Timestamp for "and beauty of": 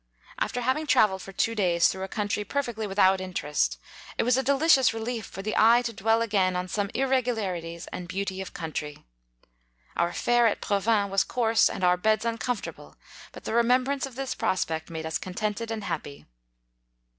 7.93-8.51